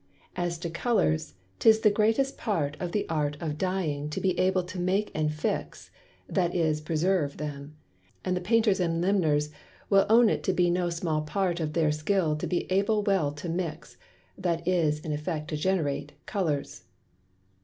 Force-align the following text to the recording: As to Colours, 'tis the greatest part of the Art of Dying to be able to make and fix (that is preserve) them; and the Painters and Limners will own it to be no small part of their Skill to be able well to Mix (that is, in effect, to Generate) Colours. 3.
As 0.35 0.57
to 0.57 0.69
Colours, 0.71 1.35
'tis 1.59 1.81
the 1.81 1.91
greatest 1.91 2.35
part 2.35 2.75
of 2.79 2.91
the 2.91 3.07
Art 3.07 3.37
of 3.39 3.59
Dying 3.59 4.09
to 4.09 4.19
be 4.19 4.35
able 4.39 4.63
to 4.63 4.79
make 4.79 5.11
and 5.13 5.31
fix 5.31 5.91
(that 6.27 6.55
is 6.55 6.81
preserve) 6.81 7.37
them; 7.37 7.75
and 8.25 8.35
the 8.35 8.41
Painters 8.41 8.79
and 8.79 8.99
Limners 9.03 9.51
will 9.91 10.07
own 10.09 10.27
it 10.27 10.41
to 10.45 10.53
be 10.53 10.71
no 10.71 10.89
small 10.89 11.21
part 11.21 11.59
of 11.59 11.73
their 11.73 11.91
Skill 11.91 12.35
to 12.37 12.47
be 12.47 12.63
able 12.71 13.03
well 13.03 13.31
to 13.33 13.47
Mix 13.47 13.97
(that 14.35 14.67
is, 14.67 14.99
in 15.01 15.11
effect, 15.13 15.49
to 15.49 15.55
Generate) 15.55 16.13
Colours. 16.25 16.79
3. 16.79 16.87